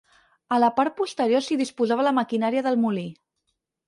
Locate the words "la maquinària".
2.07-2.65